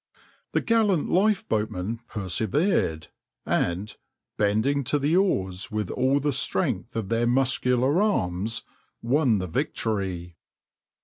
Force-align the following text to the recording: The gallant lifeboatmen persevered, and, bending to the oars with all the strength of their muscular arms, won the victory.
The 0.53 0.61
gallant 0.61 1.09
lifeboatmen 1.11 1.99
persevered, 2.07 3.09
and, 3.45 3.95
bending 4.35 4.83
to 4.85 4.97
the 4.97 5.15
oars 5.15 5.69
with 5.69 5.91
all 5.91 6.19
the 6.19 6.33
strength 6.33 6.95
of 6.95 7.09
their 7.09 7.27
muscular 7.27 8.01
arms, 8.01 8.63
won 9.03 9.37
the 9.37 9.45
victory. 9.45 10.37